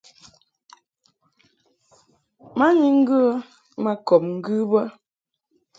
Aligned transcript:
Ma 2.57 2.67
ni 2.79 2.89
ŋgə 2.99 3.19
ma 3.83 3.91
kɔb 4.07 4.23
ŋgɨ 4.37 4.55
bə. 4.71 4.81